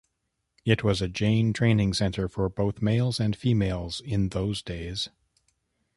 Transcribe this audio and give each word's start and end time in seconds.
It 0.65 0.83
was 0.83 0.99
a 1.03 1.07
Jain 1.07 1.53
training 1.53 1.93
centre 1.93 2.27
for 2.27 2.49
both 2.49 2.81
males 2.81 3.19
and 3.19 3.35
females 3.35 4.01
in 4.03 4.29
those 4.29 4.63
days. 4.63 5.09